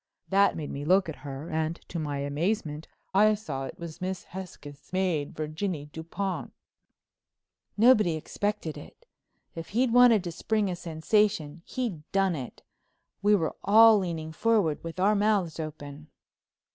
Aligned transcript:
That 0.29 0.55
made 0.57 0.71
me 0.71 0.83
look 0.83 1.09
at 1.09 1.17
her 1.17 1.51
and, 1.51 1.75
to 1.89 1.99
my 1.99 2.17
amazement, 2.17 2.87
I 3.13 3.35
saw 3.35 3.65
it 3.65 3.77
was 3.77 4.01
Miss 4.01 4.23
Hesketh's 4.23 4.91
maid, 4.91 5.35
Virginie 5.35 5.91
Dupont." 5.93 6.51
Nobody 7.77 8.15
expected 8.15 8.79
it. 8.79 9.05
If 9.53 9.69
he'd 9.69 9.93
wanted 9.93 10.23
to 10.23 10.31
spring 10.31 10.71
a 10.71 10.75
sensation 10.75 11.61
he'd 11.65 12.01
done 12.11 12.35
it. 12.35 12.63
We 13.21 13.35
were 13.35 13.55
all 13.63 13.99
leaning 13.99 14.31
forward 14.31 14.83
with 14.83 14.99
our 14.99 15.13
mouths 15.13 15.59
open. 15.59 16.07